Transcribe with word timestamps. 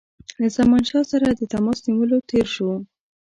له 0.41 0.47
زمانشاه 0.57 1.03
سره 1.11 1.27
د 1.31 1.41
تماس 1.53 1.79
نیولو 1.87 2.17
تېر 2.29 2.47
شو. 2.55 2.69